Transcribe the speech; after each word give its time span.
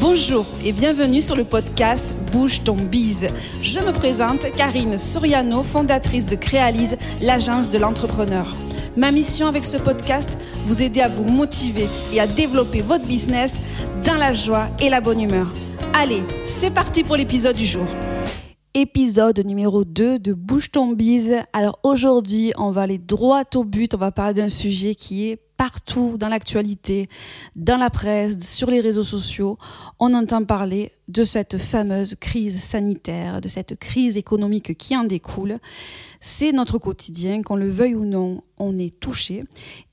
Bonjour 0.00 0.44
et 0.64 0.72
bienvenue 0.72 1.22
sur 1.22 1.36
le 1.36 1.44
podcast 1.44 2.14
Bouge 2.32 2.64
ton 2.64 2.74
bise. 2.74 3.28
Je 3.62 3.78
me 3.78 3.92
présente 3.92 4.50
Karine 4.50 4.98
Soriano, 4.98 5.62
fondatrice 5.62 6.26
de 6.26 6.34
Créalise, 6.34 6.96
l'agence 7.22 7.70
de 7.70 7.78
l'entrepreneur. 7.78 8.54
Ma 8.96 9.12
mission 9.12 9.46
avec 9.46 9.64
ce 9.64 9.76
podcast, 9.76 10.36
vous 10.66 10.82
aider 10.82 11.00
à 11.00 11.08
vous 11.08 11.24
motiver 11.24 11.86
et 12.12 12.20
à 12.20 12.26
développer 12.26 12.80
votre 12.80 13.06
business 13.06 13.60
dans 14.04 14.16
la 14.16 14.32
joie 14.32 14.66
et 14.80 14.90
la 14.90 15.00
bonne 15.00 15.20
humeur. 15.20 15.50
Allez, 15.92 16.24
c'est 16.44 16.74
parti 16.74 17.04
pour 17.04 17.16
l'épisode 17.16 17.56
du 17.56 17.66
jour. 17.66 17.86
Épisode 18.74 19.38
numéro 19.46 19.84
2 19.84 20.18
de 20.18 20.32
Bouge 20.32 20.72
ton 20.72 20.88
bise. 20.92 21.36
Alors 21.52 21.78
aujourd'hui, 21.84 22.52
on 22.58 22.72
va 22.72 22.82
aller 22.82 22.98
droit 22.98 23.42
au 23.54 23.62
but, 23.62 23.94
on 23.94 23.98
va 23.98 24.10
parler 24.10 24.34
d'un 24.34 24.48
sujet 24.48 24.96
qui 24.96 25.28
est 25.28 25.43
partout 25.56 26.16
dans 26.18 26.28
l'actualité, 26.28 27.08
dans 27.56 27.76
la 27.76 27.90
presse, 27.90 28.38
sur 28.40 28.70
les 28.70 28.80
réseaux 28.80 29.02
sociaux, 29.02 29.58
on 29.98 30.14
entend 30.14 30.44
parler 30.44 30.92
de 31.08 31.24
cette 31.24 31.58
fameuse 31.58 32.14
crise 32.16 32.60
sanitaire, 32.60 33.40
de 33.40 33.48
cette 33.48 33.78
crise 33.78 34.16
économique 34.16 34.76
qui 34.76 34.96
en 34.96 35.04
découle. 35.04 35.58
C'est 36.20 36.52
notre 36.52 36.78
quotidien, 36.78 37.42
qu'on 37.42 37.56
le 37.56 37.68
veuille 37.68 37.94
ou 37.94 38.04
non, 38.04 38.42
on 38.58 38.76
est 38.76 38.98
touché. 38.98 39.44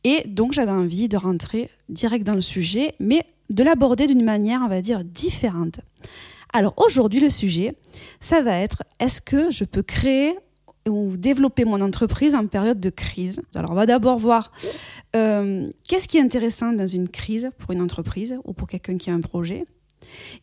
Et 0.04 0.24
donc 0.28 0.54
j'avais 0.54 0.72
envie 0.72 1.10
de 1.10 1.18
rentrer 1.18 1.70
direct 1.90 2.26
dans 2.26 2.36
le 2.36 2.42
sujet, 2.42 2.96
mais 3.00 3.26
de 3.50 3.64
l'aborder 3.64 4.08
d'une 4.08 4.24
manière, 4.24 4.62
on 4.64 4.70
va 4.70 4.82
dire, 4.82 5.04
différente. 5.04 5.82
Alors 6.54 6.74
aujourd'hui, 6.78 7.20
le 7.20 7.30
sujet, 7.30 7.76
ça 8.20 8.42
va 8.42 8.58
être 8.58 8.84
est-ce 9.00 9.22
que 9.22 9.52
je 9.52 9.64
peux 9.64 9.84
créer 9.84 10.36
ou 10.90 11.16
développer 11.18 11.66
mon 11.66 11.82
entreprise 11.82 12.36
en 12.36 12.48
période 12.48 12.80
de 12.80 12.90
crise. 12.90 13.42
Alors 13.56 13.72
on 13.72 13.76
va 13.76 13.86
d'abord 13.86 14.18
voir 14.18 14.52
euh, 15.16 15.70
qu'est-ce 15.88 16.08
qui 16.08 16.18
est 16.18 16.22
intéressant 16.22 16.74
dans 16.74 16.88
une 16.88 17.10
crise 17.10 17.52
pour 17.58 17.72
une 17.72 17.82
entreprise 17.82 18.38
ou 18.46 18.54
pour 18.54 18.68
quelqu'un 18.68 18.98
qui 18.98 19.10
a 19.10 19.14
un 19.14 19.22
projet. 19.22 19.66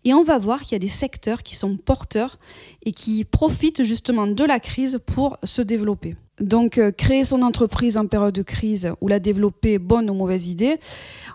Et 0.05 0.15
on 0.15 0.23
va 0.23 0.39
voir 0.39 0.63
qu'il 0.63 0.73
y 0.73 0.77
a 0.77 0.79
des 0.79 0.89
secteurs 0.89 1.43
qui 1.43 1.57
sont 1.57 1.77
porteurs 1.77 2.39
et 2.85 2.93
qui 2.93 3.25
profitent 3.25 3.83
justement 3.83 4.27
de 4.29 4.45
la 4.45 4.61
crise 4.61 5.01
pour 5.05 5.37
se 5.43 5.63
développer. 5.63 6.17
Donc 6.41 6.79
euh, 6.79 6.93
créer 6.93 7.25
son 7.25 7.43
entreprise 7.43 7.97
en 7.97 8.07
période 8.07 8.35
de 8.35 8.43
crise 8.43 8.93
ou 9.01 9.09
la 9.09 9.19
développer, 9.19 9.79
bonne 9.79 10.09
ou 10.09 10.15
mauvaise 10.15 10.47
idée. 10.47 10.79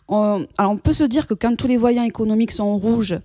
On, 0.08 0.48
alors 0.58 0.72
on 0.72 0.78
peut 0.78 0.94
se 0.94 1.04
dire 1.04 1.28
que 1.28 1.34
quand 1.34 1.58
tous 1.58 1.68
les 1.68 1.76
voyants 1.76 2.04
économiques 2.04 2.52
sont 2.52 2.78
rouges, 2.78 3.20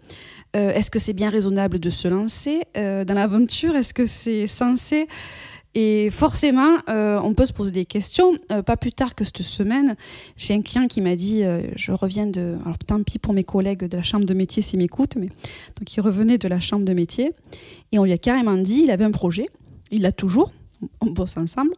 euh, 0.56 0.72
est-ce 0.72 0.91
que 0.91 0.98
c'est 0.98 1.12
bien 1.12 1.30
raisonnable 1.30 1.78
de 1.78 1.91
se 1.91 2.08
lancer 2.08 2.62
dans 2.74 3.14
l'aventure? 3.14 3.77
Est-ce 3.77 3.95
que 3.95 4.06
c'est 4.06 4.48
censé 4.48 5.06
et 5.74 6.11
forcément, 6.11 6.78
euh, 6.88 7.20
on 7.22 7.34
peut 7.34 7.44
se 7.44 7.52
poser 7.52 7.72
des 7.72 7.84
questions. 7.84 8.38
Euh, 8.50 8.62
pas 8.62 8.77
plus 8.77 8.92
tard 8.92 9.14
que 9.14 9.24
cette 9.24 9.42
semaine, 9.42 9.97
j'ai 10.36 10.55
un 10.55 10.62
client 10.62 10.86
qui 10.88 11.00
m'a 11.00 11.14
dit, 11.14 11.44
euh, 11.44 11.62
je 11.77 11.92
reviens 11.92 12.27
de, 12.27 12.56
alors 12.64 12.78
tant 12.78 13.02
pis 13.02 13.19
pour 13.19 13.34
mes 13.34 13.44
collègues 13.44 13.84
de 13.84 13.96
la 13.96 14.02
chambre 14.02 14.24
de 14.24 14.34
métier 14.34 14.62
s'ils 14.62 14.78
m'écoutent, 14.78 15.16
mais 15.16 15.27
donc 15.27 15.94
il 15.94 16.00
revenait 16.00 16.39
de 16.39 16.48
la 16.48 16.58
chambre 16.58 16.84
de 16.84 16.92
métier 16.92 17.33
et 17.92 17.98
on 17.98 18.05
lui 18.05 18.12
a 18.12 18.19
carrément 18.19 18.56
dit, 18.56 18.83
il 18.84 18.91
avait 18.91 19.05
un 19.05 19.11
projet, 19.11 19.46
il 19.91 20.02
l'a 20.02 20.12
toujours, 20.12 20.52
on 21.00 21.11
bosse 21.11 21.36
ensemble, 21.36 21.72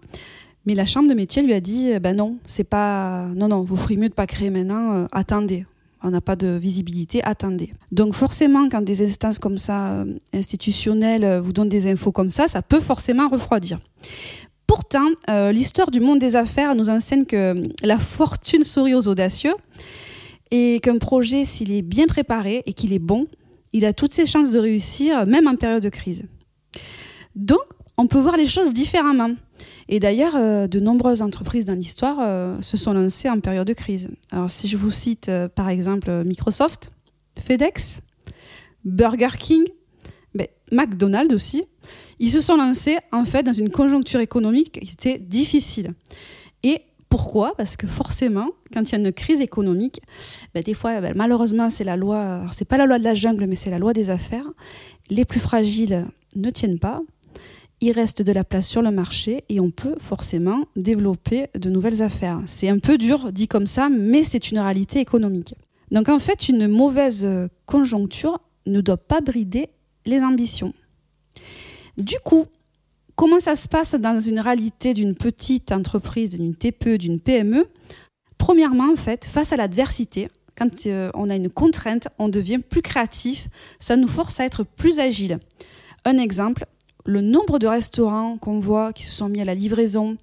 mais 0.66 0.74
la 0.74 0.86
chambre 0.86 1.08
de 1.08 1.14
métier 1.14 1.42
lui 1.42 1.52
a 1.52 1.60
dit, 1.60 1.98
ben 2.00 2.16
non, 2.16 2.38
c'est 2.44 2.64
pas, 2.64 3.26
non 3.34 3.48
non, 3.48 3.62
vous 3.62 3.76
ferez 3.76 3.96
mieux 3.96 4.08
de 4.08 4.14
pas 4.14 4.26
créer 4.26 4.50
maintenant, 4.50 5.06
attendez, 5.10 5.66
on 6.02 6.10
n'a 6.10 6.20
pas 6.20 6.36
de 6.36 6.56
visibilité, 6.56 7.22
attendez. 7.24 7.72
Donc 7.92 8.14
forcément, 8.14 8.68
quand 8.68 8.82
des 8.82 9.04
instances 9.04 9.38
comme 9.38 9.58
ça, 9.58 9.92
euh, 9.92 10.18
institutionnelles, 10.32 11.24
euh, 11.24 11.40
vous 11.40 11.52
donnent 11.52 11.68
des 11.68 11.90
infos 11.90 12.12
comme 12.12 12.30
ça, 12.30 12.48
ça 12.48 12.62
peut 12.62 12.80
forcément 12.80 13.28
refroidir. 13.28 13.78
Pourtant, 14.66 15.08
euh, 15.28 15.52
l'histoire 15.52 15.90
du 15.90 16.00
monde 16.00 16.18
des 16.18 16.36
affaires 16.36 16.74
nous 16.74 16.90
enseigne 16.90 17.24
que 17.24 17.62
la 17.82 17.98
fortune 17.98 18.62
sourit 18.62 18.94
aux 18.94 19.08
audacieux 19.08 19.54
et 20.50 20.80
qu'un 20.80 20.98
projet, 20.98 21.44
s'il 21.44 21.72
est 21.72 21.82
bien 21.82 22.06
préparé 22.06 22.62
et 22.66 22.72
qu'il 22.72 22.92
est 22.92 23.00
bon, 23.00 23.26
il 23.72 23.84
a 23.84 23.92
toutes 23.92 24.14
ses 24.14 24.26
chances 24.26 24.50
de 24.50 24.58
réussir, 24.58 25.26
même 25.26 25.46
en 25.46 25.56
période 25.56 25.82
de 25.82 25.88
crise. 25.88 26.24
Donc, 27.34 27.60
on 27.96 28.06
peut 28.06 28.18
voir 28.18 28.36
les 28.36 28.46
choses 28.46 28.72
différemment. 28.72 29.30
Et 29.88 30.00
d'ailleurs, 30.00 30.36
euh, 30.36 30.66
de 30.66 30.80
nombreuses 30.80 31.22
entreprises 31.22 31.64
dans 31.64 31.74
l'histoire 31.74 32.18
euh, 32.20 32.60
se 32.60 32.76
sont 32.76 32.92
lancées 32.92 33.28
en 33.28 33.40
période 33.40 33.66
de 33.66 33.72
crise. 33.72 34.10
Alors 34.30 34.50
si 34.50 34.68
je 34.68 34.76
vous 34.76 34.90
cite 34.90 35.28
euh, 35.28 35.48
par 35.48 35.68
exemple 35.68 36.24
Microsoft, 36.24 36.92
FedEx, 37.40 38.00
Burger 38.84 39.36
King, 39.38 39.64
ben, 40.34 40.46
McDonald's 40.70 41.34
aussi, 41.34 41.64
ils 42.18 42.30
se 42.30 42.40
sont 42.40 42.56
lancés 42.56 42.98
en 43.12 43.24
fait 43.24 43.42
dans 43.42 43.52
une 43.52 43.70
conjoncture 43.70 44.20
économique 44.20 44.80
qui 44.80 44.92
était 44.92 45.18
difficile. 45.18 45.94
Et 46.62 46.82
pourquoi? 47.08 47.54
Parce 47.56 47.76
que 47.76 47.88
forcément, 47.88 48.50
quand 48.72 48.88
il 48.88 48.92
y 48.92 48.94
a 48.94 48.98
une 48.98 49.12
crise 49.12 49.40
économique, 49.40 50.00
ben, 50.54 50.62
des 50.62 50.74
fois, 50.74 51.00
ben, 51.00 51.14
malheureusement, 51.16 51.68
c'est 51.68 51.82
la 51.82 51.96
loi, 51.96 52.44
c'est 52.52 52.64
pas 52.64 52.76
la 52.76 52.86
loi 52.86 53.00
de 53.00 53.04
la 53.04 53.14
jungle, 53.14 53.46
mais 53.46 53.56
c'est 53.56 53.70
la 53.70 53.80
loi 53.80 53.92
des 53.92 54.10
affaires. 54.10 54.46
Les 55.10 55.24
plus 55.24 55.40
fragiles 55.40 56.06
ne 56.36 56.50
tiennent 56.50 56.78
pas, 56.78 57.00
il 57.80 57.92
reste 57.92 58.22
de 58.22 58.32
la 58.32 58.44
place 58.44 58.68
sur 58.68 58.82
le 58.82 58.90
marché 58.90 59.44
et 59.48 59.60
on 59.60 59.70
peut 59.70 59.96
forcément 60.00 60.64
développer 60.76 61.48
de 61.58 61.70
nouvelles 61.70 62.02
affaires. 62.02 62.42
C'est 62.46 62.68
un 62.68 62.78
peu 62.78 62.98
dur 62.98 63.32
dit 63.32 63.48
comme 63.48 63.66
ça, 63.66 63.88
mais 63.88 64.24
c'est 64.24 64.50
une 64.50 64.58
réalité 64.58 65.00
économique. 65.00 65.54
Donc 65.90 66.08
en 66.08 66.18
fait, 66.18 66.48
une 66.48 66.68
mauvaise 66.68 67.26
conjoncture 67.66 68.40
ne 68.66 68.80
doit 68.80 68.96
pas 68.96 69.20
brider 69.20 69.68
les 70.06 70.20
ambitions. 70.20 70.74
Du 71.96 72.16
coup, 72.24 72.46
comment 73.16 73.40
ça 73.40 73.56
se 73.56 73.68
passe 73.68 73.94
dans 73.94 74.20
une 74.20 74.40
réalité 74.40 74.94
d'une 74.94 75.14
petite 75.14 75.72
entreprise, 75.72 76.30
d'une 76.30 76.54
TPE, 76.54 76.96
d'une 76.96 77.20
PME 77.20 77.66
Premièrement, 78.38 78.90
en 78.92 78.96
fait, 78.96 79.26
face 79.26 79.52
à 79.52 79.56
l'adversité, 79.56 80.28
quand 80.56 80.86
euh, 80.86 81.10
on 81.14 81.28
a 81.28 81.36
une 81.36 81.50
contrainte, 81.50 82.08
on 82.18 82.28
devient 82.28 82.58
plus 82.58 82.82
créatif, 82.82 83.48
ça 83.78 83.96
nous 83.96 84.08
force 84.08 84.40
à 84.40 84.44
être 84.44 84.64
plus 84.64 84.98
agile. 84.98 85.38
Un 86.06 86.16
exemple, 86.16 86.64
le 87.10 87.20
nombre 87.20 87.58
de 87.58 87.66
restaurants 87.66 88.38
qu'on 88.38 88.60
voit 88.60 88.92
qui 88.92 89.02
se 89.02 89.12
sont 89.12 89.28
mis 89.28 89.40
à 89.40 89.44
la 89.44 89.54
livraison, 89.54 90.16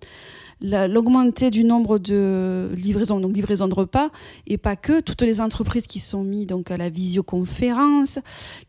l'augmenté 0.61 1.51
du 1.51 1.65
nombre 1.65 1.99
de 1.99 2.71
livraisons, 2.75 3.19
donc 3.19 3.35
livraison 3.35 3.67
de 3.67 3.73
repas, 3.73 4.09
et 4.47 4.57
pas 4.57 4.75
que, 4.75 5.01
toutes 5.01 5.21
les 5.21 5.41
entreprises 5.41 5.85
qui 5.85 5.99
sont 5.99 6.23
mises 6.23 6.47
donc 6.47 6.71
à 6.71 6.77
la 6.77 6.89
visioconférence, 6.89 8.19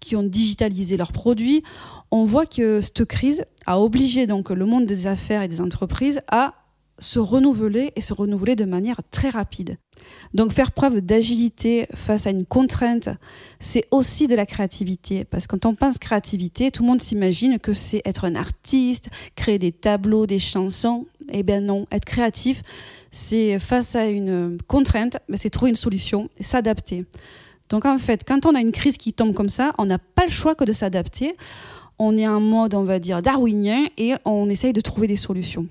qui 0.00 0.16
ont 0.16 0.24
digitalisé 0.24 0.96
leurs 0.96 1.12
produits, 1.12 1.62
on 2.10 2.24
voit 2.24 2.44
que 2.44 2.80
cette 2.80 3.04
crise 3.04 3.44
a 3.66 3.80
obligé 3.80 4.26
donc 4.26 4.50
le 4.50 4.66
monde 4.66 4.84
des 4.84 5.06
affaires 5.06 5.42
et 5.42 5.48
des 5.48 5.60
entreprises 5.60 6.20
à 6.30 6.54
se 6.98 7.18
renouveler 7.18 7.92
et 7.96 8.00
se 8.00 8.12
renouveler 8.12 8.56
de 8.56 8.64
manière 8.64 9.00
très 9.10 9.30
rapide. 9.30 9.76
Donc 10.34 10.52
faire 10.52 10.72
preuve 10.72 11.00
d'agilité 11.00 11.86
face 11.94 12.26
à 12.26 12.30
une 12.30 12.44
contrainte, 12.44 13.08
c'est 13.60 13.84
aussi 13.90 14.26
de 14.26 14.36
la 14.36 14.46
créativité. 14.46 15.24
Parce 15.24 15.46
que 15.46 15.56
quand 15.56 15.66
on 15.66 15.74
pense 15.74 15.98
créativité, 15.98 16.70
tout 16.70 16.82
le 16.82 16.88
monde 16.88 17.00
s'imagine 17.00 17.58
que 17.58 17.72
c'est 17.72 18.02
être 18.04 18.24
un 18.24 18.34
artiste, 18.34 19.08
créer 19.36 19.58
des 19.58 19.72
tableaux, 19.72 20.26
des 20.26 20.38
chansons. 20.38 21.06
Eh 21.30 21.42
bien 21.42 21.60
non, 21.60 21.86
être 21.90 22.04
créatif, 22.04 22.62
c'est 23.10 23.58
face 23.58 23.96
à 23.96 24.06
une 24.06 24.58
contrainte, 24.66 25.18
c'est 25.34 25.50
trouver 25.50 25.70
une 25.70 25.76
solution 25.76 26.30
s'adapter. 26.40 27.04
Donc 27.68 27.84
en 27.84 27.98
fait, 27.98 28.24
quand 28.26 28.46
on 28.46 28.54
a 28.54 28.60
une 28.60 28.72
crise 28.72 28.96
qui 28.96 29.12
tombe 29.12 29.34
comme 29.34 29.50
ça, 29.50 29.72
on 29.78 29.86
n'a 29.86 29.98
pas 29.98 30.24
le 30.24 30.30
choix 30.30 30.54
que 30.54 30.64
de 30.64 30.72
s'adapter. 30.72 31.36
On 31.98 32.16
est 32.16 32.28
en 32.28 32.40
mode, 32.40 32.74
on 32.74 32.84
va 32.84 32.98
dire, 32.98 33.20
darwinien 33.22 33.86
et 33.98 34.14
on 34.24 34.48
essaye 34.48 34.72
de 34.72 34.80
trouver 34.80 35.06
des 35.06 35.16
solutions. 35.16 35.66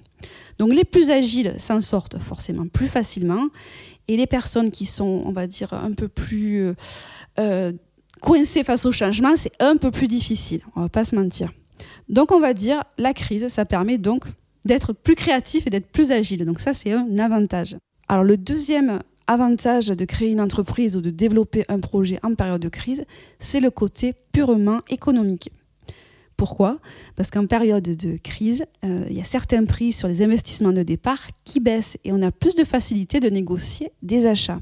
Donc 0.59 0.73
les 0.73 0.83
plus 0.83 1.09
agiles 1.09 1.53
s'en 1.57 1.79
sortent 1.79 2.19
forcément 2.19 2.67
plus 2.67 2.87
facilement 2.87 3.47
et 4.07 4.17
les 4.17 4.27
personnes 4.27 4.71
qui 4.71 4.85
sont, 4.85 5.21
on 5.25 5.31
va 5.31 5.47
dire, 5.47 5.73
un 5.73 5.91
peu 5.91 6.07
plus 6.07 6.61
euh, 6.61 6.73
euh, 7.39 7.71
coincées 8.21 8.63
face 8.63 8.85
au 8.85 8.91
changement, 8.91 9.35
c'est 9.35 9.51
un 9.61 9.77
peu 9.77 9.91
plus 9.91 10.07
difficile, 10.07 10.61
on 10.75 10.81
va 10.81 10.89
pas 10.89 11.03
se 11.03 11.15
mentir. 11.15 11.51
Donc 12.09 12.31
on 12.31 12.39
va 12.39 12.53
dire, 12.53 12.83
la 12.97 13.13
crise, 13.13 13.47
ça 13.47 13.65
permet 13.65 13.97
donc 13.97 14.23
d'être 14.65 14.93
plus 14.93 15.15
créatif 15.15 15.67
et 15.67 15.69
d'être 15.69 15.87
plus 15.87 16.11
agile. 16.11 16.45
Donc 16.45 16.59
ça, 16.59 16.73
c'est 16.73 16.91
un 16.91 17.19
avantage. 17.19 17.77
Alors 18.07 18.23
le 18.23 18.37
deuxième 18.37 18.99
avantage 19.27 19.87
de 19.87 20.05
créer 20.05 20.29
une 20.29 20.41
entreprise 20.41 20.95
ou 20.95 21.01
de 21.01 21.09
développer 21.09 21.65
un 21.67 21.79
projet 21.79 22.19
en 22.23 22.33
période 22.33 22.61
de 22.61 22.69
crise, 22.69 23.05
c'est 23.39 23.59
le 23.59 23.69
côté 23.69 24.13
purement 24.31 24.79
économique. 24.89 25.51
Pourquoi? 26.37 26.79
Parce 27.15 27.31
qu'en 27.31 27.47
période 27.47 27.83
de 27.83 28.17
crise, 28.17 28.65
euh, 28.85 29.07
il 29.09 29.17
y 29.17 29.21
a 29.21 29.23
certains 29.23 29.65
prix 29.65 29.91
sur 29.91 30.07
les 30.07 30.21
investissements 30.21 30.71
de 30.71 30.83
départ 30.83 31.27
qui 31.43 31.59
baissent 31.59 31.97
et 32.05 32.11
on 32.13 32.21
a 32.21 32.31
plus 32.31 32.53
de 32.53 32.63
facilité 32.63 33.19
de 33.19 33.27
négocier 33.27 33.91
des 34.03 34.27
achats. 34.27 34.59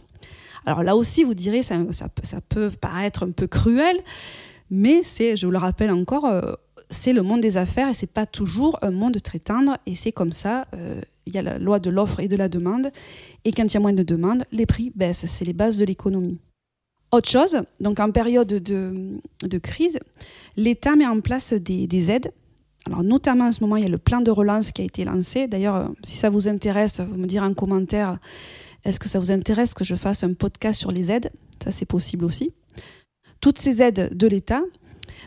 Alors 0.65 0.83
là 0.83 0.95
aussi, 0.95 1.25
vous 1.25 1.33
direz, 1.33 1.63
ça, 1.63 1.77
peut 2.49 2.71
paraître 2.71 3.23
un 3.23 3.31
peu 3.31 3.45
cruel, 3.45 3.97
mais 4.71 5.01
c'est, 5.03 5.35
je 5.35 5.45
vous 5.45 5.51
le 5.51 5.57
rappelle 5.57 5.91
encore, 5.91 6.25
euh, 6.25 6.53
c'est 6.89 7.13
le 7.13 7.23
monde 7.23 7.41
des 7.41 7.57
affaires 7.57 7.89
et 7.89 7.93
c'est 7.93 8.11
pas 8.11 8.25
toujours 8.25 8.79
un 8.81 8.91
monde 8.91 9.17
très 9.21 9.39
tendre 9.39 9.77
et 9.85 9.95
c'est 9.95 10.13
comme 10.13 10.31
ça. 10.31 10.65
Euh, 10.73 11.01
il 11.25 11.35
y 11.35 11.37
a 11.37 11.41
la 11.41 11.57
loi 11.57 11.79
de 11.79 11.89
l'offre 11.89 12.19
et 12.19 12.27
de 12.27 12.35
la 12.35 12.47
demande 12.47 12.89
et 13.43 13.51
quand 13.51 13.63
il 13.63 13.73
y 13.73 13.77
a 13.77 13.79
moins 13.79 13.93
de 13.93 14.03
demande, 14.03 14.45
les 14.51 14.65
prix 14.65 14.91
baissent. 14.95 15.25
C'est 15.27 15.45
les 15.45 15.53
bases 15.53 15.77
de 15.77 15.85
l'économie. 15.85 16.39
Autre 17.11 17.29
chose, 17.29 17.61
donc 17.79 17.99
en 17.99 18.11
période 18.11 18.47
de, 18.47 19.57
crise, 19.59 19.99
l'État 20.57 20.95
met 20.95 21.05
en 21.05 21.21
place 21.21 21.53
des, 21.53 22.11
aides. 22.11 22.31
Alors 22.85 23.03
notamment 23.03 23.45
en 23.45 23.51
ce 23.51 23.61
moment, 23.61 23.77
il 23.77 23.83
y 23.83 23.87
a 23.87 23.89
le 23.89 23.97
plan 23.97 24.21
de 24.21 24.31
relance 24.31 24.71
qui 24.71 24.81
a 24.81 24.85
été 24.85 25.05
lancé. 25.05 25.47
D'ailleurs, 25.47 25.91
si 26.03 26.15
ça 26.15 26.29
vous 26.29 26.47
intéresse, 26.47 26.99
vous 26.99 27.17
me 27.17 27.25
direz 27.25 27.45
en 27.45 27.53
commentaire, 27.53 28.19
est-ce 28.83 28.99
que 28.99 29.09
ça 29.09 29.19
vous 29.19 29.31
intéresse 29.31 29.73
que 29.73 29.83
je 29.83 29.95
fasse 29.95 30.23
un 30.23 30.33
podcast 30.33 30.79
sur 30.79 30.91
les 30.91 31.11
aides? 31.11 31.31
Ça, 31.63 31.71
c'est 31.71 31.85
possible 31.85 32.25
aussi. 32.25 32.53
Toutes 33.41 33.57
ces 33.57 33.81
aides 33.81 34.15
de 34.15 34.27
l'État, 34.27 34.61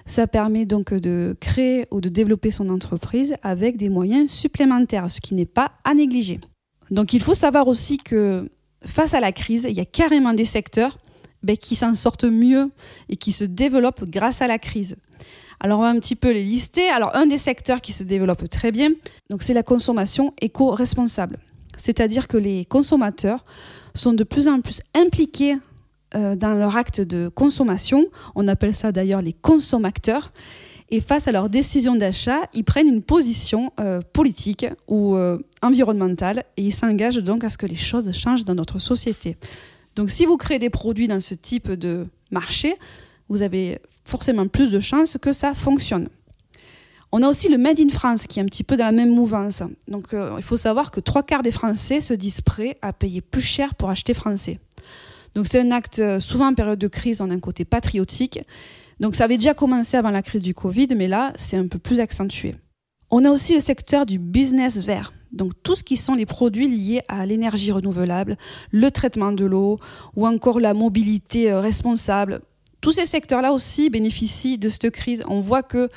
ça 0.06 0.26
permet 0.26 0.66
donc 0.66 0.92
de 0.94 1.36
créer 1.40 1.86
ou 1.90 2.00
de 2.00 2.08
développer 2.08 2.50
son 2.50 2.68
entreprise 2.68 3.34
avec 3.42 3.76
des 3.76 3.88
moyens 3.88 4.30
supplémentaires, 4.30 5.10
ce 5.10 5.20
qui 5.20 5.34
n'est 5.34 5.46
pas 5.46 5.72
à 5.84 5.94
négliger. 5.94 6.40
Donc 6.90 7.12
il 7.12 7.20
faut 7.20 7.34
savoir 7.34 7.68
aussi 7.68 7.98
que 7.98 8.48
face 8.84 9.14
à 9.14 9.20
la 9.20 9.32
crise, 9.32 9.66
il 9.68 9.76
y 9.76 9.80
a 9.80 9.84
carrément 9.84 10.32
des 10.32 10.44
secteurs 10.44 10.98
ben, 11.48 11.56
qui 11.56 11.76
s'en 11.76 11.94
sortent 11.94 12.24
mieux 12.24 12.70
et 13.08 13.16
qui 13.16 13.32
se 13.32 13.44
développent 13.44 14.04
grâce 14.04 14.42
à 14.42 14.46
la 14.46 14.58
crise. 14.58 14.96
Alors 15.60 15.78
on 15.78 15.82
va 15.82 15.88
un 15.88 15.98
petit 15.98 16.14
peu 16.14 16.30
les 16.30 16.44
lister. 16.44 16.86
Alors 16.90 17.16
un 17.16 17.24
des 17.24 17.38
secteurs 17.38 17.80
qui 17.80 17.92
se 17.92 18.04
développe 18.04 18.46
très 18.50 18.70
bien, 18.70 18.90
donc 19.30 19.42
c'est 19.42 19.54
la 19.54 19.62
consommation 19.62 20.34
éco-responsable. 20.42 21.38
C'est-à-dire 21.78 22.28
que 22.28 22.36
les 22.36 22.66
consommateurs 22.66 23.46
sont 23.94 24.12
de 24.12 24.24
plus 24.24 24.46
en 24.46 24.60
plus 24.60 24.82
impliqués 24.94 25.56
euh, 26.14 26.36
dans 26.36 26.52
leur 26.52 26.76
acte 26.76 27.00
de 27.00 27.28
consommation. 27.28 28.04
On 28.34 28.46
appelle 28.46 28.74
ça 28.74 28.92
d'ailleurs 28.92 29.22
les 29.22 29.32
consommateurs. 29.32 30.32
Et 30.90 31.00
face 31.00 31.28
à 31.28 31.32
leurs 31.32 31.48
décisions 31.48 31.96
d'achat, 31.96 32.42
ils 32.52 32.64
prennent 32.64 32.88
une 32.88 33.02
position 33.02 33.72
euh, 33.80 34.00
politique 34.12 34.66
ou 34.86 35.16
euh, 35.16 35.38
environnementale 35.62 36.44
et 36.58 36.62
ils 36.62 36.74
s'engagent 36.74 37.24
donc 37.24 37.42
à 37.42 37.48
ce 37.48 37.56
que 37.56 37.66
les 37.66 37.74
choses 37.74 38.12
changent 38.12 38.44
dans 38.44 38.54
notre 38.54 38.78
société. 38.78 39.38
Donc 39.98 40.10
si 40.10 40.26
vous 40.26 40.36
créez 40.36 40.60
des 40.60 40.70
produits 40.70 41.08
dans 41.08 41.18
ce 41.18 41.34
type 41.34 41.72
de 41.72 42.06
marché, 42.30 42.76
vous 43.28 43.42
avez 43.42 43.80
forcément 44.04 44.46
plus 44.46 44.70
de 44.70 44.78
chances 44.78 45.16
que 45.20 45.32
ça 45.32 45.54
fonctionne. 45.54 46.08
On 47.10 47.20
a 47.24 47.28
aussi 47.28 47.48
le 47.48 47.58
Made 47.58 47.80
in 47.80 47.88
France 47.88 48.28
qui 48.28 48.38
est 48.38 48.42
un 48.42 48.46
petit 48.46 48.62
peu 48.62 48.76
dans 48.76 48.84
la 48.84 48.92
même 48.92 49.12
mouvance. 49.12 49.64
Donc 49.88 50.10
il 50.12 50.42
faut 50.44 50.56
savoir 50.56 50.92
que 50.92 51.00
trois 51.00 51.24
quarts 51.24 51.42
des 51.42 51.50
Français 51.50 52.00
se 52.00 52.14
disent 52.14 52.42
prêts 52.42 52.78
à 52.80 52.92
payer 52.92 53.20
plus 53.20 53.40
cher 53.40 53.74
pour 53.74 53.90
acheter 53.90 54.14
français. 54.14 54.60
Donc 55.34 55.48
c'est 55.48 55.60
un 55.60 55.72
acte, 55.72 55.98
euh, 55.98 56.20
souvent 56.20 56.46
en 56.46 56.54
période 56.54 56.78
de 56.78 56.88
crise, 56.88 57.20
on 57.20 57.30
un 57.30 57.40
côté 57.40 57.64
patriotique. 57.64 58.38
Donc 59.00 59.16
ça 59.16 59.24
avait 59.24 59.36
déjà 59.36 59.52
commencé 59.52 59.96
avant 59.96 60.10
la 60.10 60.22
crise 60.22 60.42
du 60.42 60.54
Covid, 60.54 60.94
mais 60.96 61.08
là, 61.08 61.32
c'est 61.34 61.56
un 61.56 61.66
peu 61.66 61.80
plus 61.80 61.98
accentué. 61.98 62.54
On 63.10 63.24
a 63.24 63.30
aussi 63.30 63.52
le 63.52 63.60
secteur 63.60 64.06
du 64.06 64.20
business 64.20 64.78
vert. 64.78 65.12
Donc 65.32 65.52
tout 65.62 65.74
ce 65.74 65.84
qui 65.84 65.96
sont 65.96 66.14
les 66.14 66.26
produits 66.26 66.68
liés 66.68 67.02
à 67.08 67.26
l'énergie 67.26 67.72
renouvelable, 67.72 68.36
le 68.70 68.90
traitement 68.90 69.32
de 69.32 69.44
l'eau 69.44 69.78
ou 70.16 70.26
encore 70.26 70.60
la 70.60 70.74
mobilité 70.74 71.50
euh, 71.50 71.60
responsable. 71.60 72.40
Tous 72.80 72.92
ces 72.92 73.06
secteurs-là 73.06 73.52
aussi 73.52 73.90
bénéficient 73.90 74.58
de 74.58 74.68
cette 74.68 74.90
crise. 74.90 75.24
On 75.28 75.40
voit 75.40 75.62
que 75.62 75.88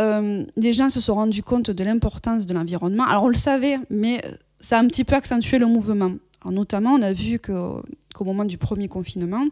euh, 0.00 0.44
les 0.56 0.72
gens 0.72 0.88
se 0.88 1.00
sont 1.00 1.14
rendus 1.14 1.42
compte 1.42 1.70
de 1.70 1.84
l'importance 1.84 2.46
de 2.46 2.54
l'environnement. 2.54 3.04
Alors 3.04 3.24
on 3.24 3.28
le 3.28 3.34
savait, 3.34 3.78
mais 3.90 4.22
ça 4.60 4.78
a 4.78 4.82
un 4.82 4.86
petit 4.86 5.04
peu 5.04 5.14
accentué 5.14 5.58
le 5.58 5.66
mouvement 5.66 6.12
notamment, 6.46 6.94
on 6.94 7.02
a 7.02 7.12
vu 7.12 7.38
qu'au 7.38 7.82
moment 8.20 8.44
du 8.44 8.56
premier 8.56 8.88
confinement, 8.88 9.46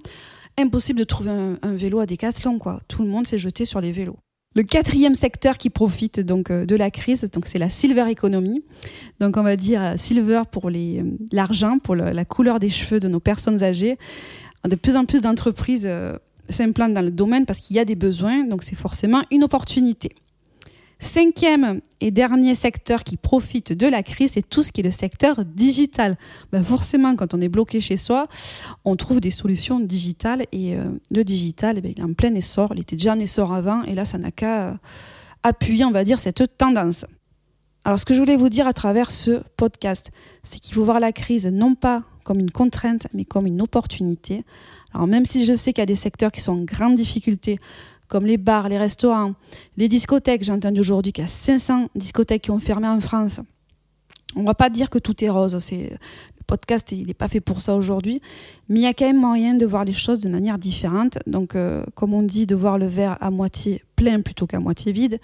impossible 0.56 0.98
de 0.98 1.04
trouver 1.04 1.30
un, 1.30 1.74
vélo 1.74 2.00
à 2.00 2.06
Décathlon. 2.06 2.58
Quoi. 2.58 2.80
Tout 2.88 3.02
le 3.02 3.08
monde 3.08 3.26
s'est 3.26 3.38
jeté 3.38 3.64
sur 3.64 3.80
les 3.80 3.92
vélos. 3.92 4.16
Le 4.54 4.62
quatrième 4.62 5.14
secteur 5.14 5.58
qui 5.58 5.70
profite 5.70 6.20
donc 6.20 6.50
euh, 6.50 6.64
de 6.64 6.74
la 6.74 6.90
crise, 6.90 7.30
donc 7.30 7.46
c'est 7.46 7.58
la 7.58 7.68
silver 7.68 8.10
economy. 8.10 8.64
Donc 9.20 9.36
on 9.36 9.42
va 9.42 9.56
dire 9.56 9.82
euh, 9.82 9.94
silver 9.96 10.42
pour 10.50 10.70
euh, 10.70 11.02
l'argent, 11.32 11.78
pour 11.78 11.94
la 11.94 12.24
couleur 12.24 12.58
des 12.58 12.70
cheveux 12.70 12.98
de 12.98 13.08
nos 13.08 13.20
personnes 13.20 13.62
âgées. 13.62 13.98
De 14.68 14.74
plus 14.74 14.96
en 14.96 15.04
plus 15.04 15.20
d'entreprises 15.20 15.88
s'implantent 16.48 16.94
dans 16.94 17.02
le 17.02 17.12
domaine 17.12 17.46
parce 17.46 17.60
qu'il 17.60 17.76
y 17.76 17.78
a 17.78 17.84
des 17.84 17.94
besoins, 17.94 18.44
donc 18.44 18.64
c'est 18.64 18.74
forcément 18.74 19.22
une 19.30 19.44
opportunité. 19.44 20.10
Cinquième 21.00 21.80
et 22.00 22.10
dernier 22.10 22.56
secteur 22.56 23.04
qui 23.04 23.16
profite 23.16 23.72
de 23.72 23.86
la 23.86 24.02
crise, 24.02 24.32
c'est 24.32 24.48
tout 24.48 24.64
ce 24.64 24.72
qui 24.72 24.80
est 24.80 24.84
le 24.84 24.90
secteur 24.90 25.44
digital. 25.44 26.16
Ben 26.50 26.64
forcément, 26.64 27.14
quand 27.14 27.34
on 27.34 27.40
est 27.40 27.48
bloqué 27.48 27.78
chez 27.80 27.96
soi, 27.96 28.26
on 28.84 28.96
trouve 28.96 29.20
des 29.20 29.30
solutions 29.30 29.78
digitales 29.78 30.44
et 30.50 30.76
euh, 30.76 30.90
le 31.12 31.22
digital, 31.22 31.78
eh 31.78 31.80
ben, 31.80 31.92
il 31.96 32.00
est 32.00 32.04
en 32.04 32.14
plein 32.14 32.34
essor. 32.34 32.72
Il 32.74 32.80
était 32.80 32.96
déjà 32.96 33.12
en 33.12 33.18
essor 33.20 33.52
avant 33.54 33.84
et 33.84 33.94
là, 33.94 34.04
ça 34.04 34.18
n'a 34.18 34.32
qu'à 34.32 34.70
euh, 34.70 34.74
appuyer, 35.44 35.84
on 35.84 35.92
va 35.92 36.02
dire, 36.02 36.18
cette 36.18 36.42
tendance. 36.58 37.04
Alors, 37.84 37.98
ce 38.00 38.04
que 38.04 38.12
je 38.12 38.18
voulais 38.18 38.36
vous 38.36 38.48
dire 38.48 38.66
à 38.66 38.72
travers 38.72 39.12
ce 39.12 39.40
podcast, 39.56 40.10
c'est 40.42 40.58
qu'il 40.58 40.74
faut 40.74 40.84
voir 40.84 40.98
la 40.98 41.12
crise 41.12 41.46
non 41.46 41.76
pas 41.76 42.02
comme 42.24 42.40
une 42.40 42.50
contrainte, 42.50 43.06
mais 43.14 43.24
comme 43.24 43.46
une 43.46 43.62
opportunité. 43.62 44.44
Alors, 44.92 45.06
même 45.06 45.24
si 45.24 45.46
je 45.46 45.54
sais 45.54 45.72
qu'il 45.72 45.80
y 45.80 45.82
a 45.82 45.86
des 45.86 45.96
secteurs 45.96 46.32
qui 46.32 46.42
sont 46.42 46.52
en 46.52 46.64
grande 46.64 46.96
difficulté, 46.96 47.58
comme 48.08 48.26
les 48.26 48.38
bars, 48.38 48.69
les 48.69 48.78
restaurants, 48.78 49.34
les 49.76 49.88
discothèques. 49.88 50.43
J'ai 50.43 50.52
entendu 50.52 50.81
aujourd'hui 50.81 51.12
qu'il 51.12 51.22
y 51.22 51.26
a 51.26 51.31
500 51.31 51.88
discothèques 51.94 52.43
qui 52.43 52.50
ont 52.50 52.58
fermé 52.58 52.88
en 52.88 53.00
France. 53.00 53.40
On 54.37 54.43
ne 54.43 54.46
va 54.46 54.55
pas 54.55 54.70
dire 54.70 54.90
que 54.90 54.99
tout 54.99 55.25
est 55.25 55.31
rose. 55.31 55.55
Le 55.72 55.96
podcast, 56.46 56.93
n'est 56.93 57.14
pas 57.14 57.28
fait 57.28 57.40
pour 57.40 57.60
ça 57.60 57.75
aujourd'hui, 57.75 58.20
mais 58.69 58.81
il 58.81 58.82
y 58.82 58.87
a 58.87 58.94
quand 58.94 59.06
même 59.06 59.20
moyen 59.20 59.55
de 59.55 59.66
voir 59.66 59.84
les 59.84 59.93
choses 59.93 60.20
de 60.20 60.28
manière 60.28 60.58
différente. 60.58 61.19
Donc, 61.26 61.55
euh, 61.55 61.84
comme 61.94 62.14
on 62.14 62.22
dit, 62.22 62.46
de 62.46 62.55
voir 62.55 62.78
le 62.78 62.87
verre 62.87 63.16
à 63.20 63.31
moitié 63.31 63.82
plein 63.96 64.20
plutôt 64.20 64.46
qu'à 64.46 64.58
moitié 64.58 64.93
vide. 64.93 65.20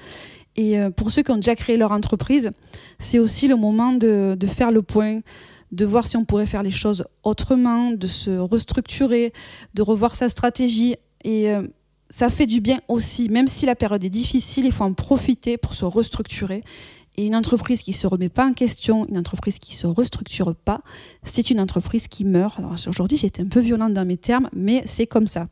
Et 0.57 0.79
euh, 0.79 0.91
pour 0.91 1.11
ceux 1.11 1.23
qui 1.23 1.31
ont 1.31 1.37
déjà 1.37 1.57
créé 1.57 1.77
leur 1.77 1.93
entreprise, 1.93 2.51
c'est 2.99 3.19
aussi 3.19 3.49
le 3.49 3.57
moment 3.57 3.93
de, 3.93 4.37
de 4.39 4.47
faire 4.47 4.71
le 4.71 4.83
point, 4.83 5.21
de 5.73 5.85
voir 5.85 6.07
si 6.07 6.17
on 6.17 6.25
pourrait 6.25 6.47
faire 6.47 6.63
les 6.63 6.71
choses 6.71 7.05
autrement, 7.25 7.91
de 7.91 8.07
se 8.07 8.31
restructurer, 8.31 9.33
de 9.75 9.83
revoir 9.83 10.15
sa 10.15 10.29
stratégie. 10.29 10.97
Et 11.25 11.51
euh, 11.51 11.67
ça 12.15 12.31
fait 12.31 12.47
du 12.47 12.61
bien 12.61 12.79
aussi, 12.87 13.29
même 13.29 13.49
si 13.49 13.67
la 13.67 13.75
période 13.75 14.05
est 14.05 14.09
difficile, 14.09 14.67
il 14.67 14.71
faut 14.71 14.85
en 14.85 14.93
profiter 14.93 15.59
pour 15.59 15.75
se 15.75 15.85
restructurer. 15.85 16.63
Et 17.17 17.27
une 17.27 17.35
entreprise 17.35 17.83
qui 17.83 17.91
ne 17.91 17.97
se 17.97 18.07
remet 18.07 18.29
pas 18.29 18.47
en 18.47 18.53
question, 18.53 19.05
une 19.09 19.19
entreprise 19.19 19.59
qui 19.59 19.73
ne 19.73 19.79
se 19.79 19.87
restructure 19.89 20.55
pas, 20.55 20.81
c'est 21.25 21.51
une 21.51 21.59
entreprise 21.59 22.07
qui 22.07 22.25
meurt. 22.25 22.57
Alors 22.61 22.77
aujourd'hui, 22.87 23.19
été 23.27 23.43
un 23.43 23.49
peu 23.49 23.59
violente 23.59 23.95
dans 23.95 24.05
mes 24.05 24.17
termes, 24.17 24.49
mais 24.53 24.85
c'est 24.87 25.09
comme 25.09 25.27
ça. 25.27 25.49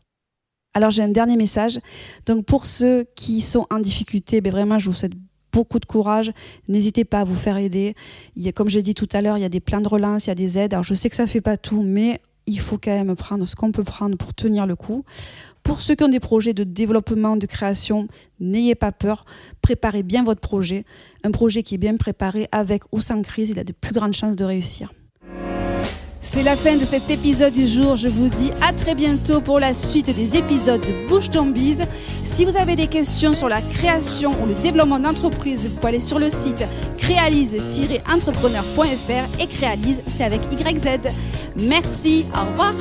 Alors 0.73 0.93
j'ai 0.93 1.03
un 1.03 1.09
dernier 1.09 1.37
message. 1.37 1.81
Donc 2.27 2.45
pour 2.47 2.65
ceux 2.65 3.07
qui 3.17 3.41
sont 3.41 3.67
en 3.71 3.81
difficulté, 3.81 4.41
ben 4.41 4.53
vraiment, 4.53 4.79
je 4.79 4.89
vous 4.89 4.95
souhaite 4.95 5.15
beaucoup 5.53 5.81
de 5.81 5.87
courage. 5.87 6.31
N'hésitez 6.69 7.05
pas 7.05 7.23
à 7.23 7.25
vous 7.25 7.35
faire 7.35 7.57
aider. 7.57 7.97
Il 8.37 8.45
y 8.45 8.49
a, 8.49 8.53
comme 8.53 8.71
j'ai 8.71 8.83
dit 8.83 8.95
tout 8.95 9.09
à 9.15 9.21
l'heure, 9.21 9.37
il 9.37 9.41
y 9.41 9.45
a 9.45 9.49
des 9.49 9.59
plans 9.59 9.81
de 9.81 9.89
relance, 9.89 10.27
il 10.27 10.29
y 10.29 10.31
a 10.31 10.37
des 10.37 10.61
aides. 10.61 10.75
Alors 10.75 10.85
je 10.85 10.95
sais 10.95 11.11
que 11.11 11.17
ça 11.17 11.25
ne 11.25 11.29
fait 11.29 11.41
pas 11.41 11.57
tout, 11.57 11.83
mais 11.83 12.21
il 12.47 12.61
faut 12.61 12.79
quand 12.79 12.91
même 12.91 13.15
prendre 13.17 13.45
ce 13.47 13.57
qu'on 13.57 13.73
peut 13.73 13.85
prendre 13.85 14.17
pour 14.17 14.35
tenir 14.35 14.67
le 14.67 14.77
coup. 14.77 15.05
Pour 15.63 15.81
ceux 15.81 15.95
qui 15.95 16.05
ont 16.05 16.09
des 16.09 16.21
projets 16.21 16.55
de 16.55 16.65
développement, 16.65 17.37
de 17.37 17.47
création, 17.47 18.09
n'ayez 18.41 18.75
pas 18.75 18.93
peur, 18.93 19.25
préparez 19.61 20.03
bien 20.03 20.25
votre 20.25 20.41
projet. 20.41 20.85
Un 21.25 21.31
projet 21.31 21.63
qui 21.63 21.77
est 21.77 21.79
bien 21.79 21.97
préparé 21.97 22.49
avec 22.53 22.83
ou 22.93 23.01
sans 23.01 23.23
crise, 23.23 23.51
il 23.51 23.59
a 23.59 23.65
de 23.65 23.73
plus 23.73 23.93
grandes 23.93 24.15
chances 24.15 24.37
de 24.37 24.45
réussir. 24.45 24.93
C'est 26.25 26.45
la 26.45 26.55
fin 26.55 26.77
de 26.77 26.85
cet 26.85 27.11
épisode 27.11 27.53
du 27.53 27.67
jour. 27.67 27.97
Je 27.97 28.07
vous 28.07 28.29
dis 28.29 28.53
à 28.63 28.73
très 28.73 28.95
bientôt 28.95 29.41
pour 29.41 29.59
la 29.59 29.75
suite 29.75 30.15
des 30.15 30.37
épisodes 30.37 30.81
de 30.81 31.09
Bouche 31.09 31.31
ton 31.31 31.53
Si 32.23 32.45
vous 32.45 32.57
avez 32.57 32.77
des 32.77 32.87
questions 32.87 33.35
sur 33.35 33.49
la 33.49 33.61
création 33.61 34.31
ou 34.41 34.47
le 34.47 34.55
développement 34.55 35.01
d'entreprise, 35.01 35.67
vous 35.67 35.75
pouvez 35.75 35.89
aller 35.89 36.01
sur 36.01 36.21
le 36.21 36.31
site 36.31 36.65
créalise-entrepreneur.fr 36.99 39.41
et 39.41 39.49
créalise, 39.49 40.01
c'est 40.07 40.23
avec 40.23 40.43
YZ. 40.53 41.01
Merci, 41.59 42.25
au 42.37 42.45
revoir. 42.51 42.73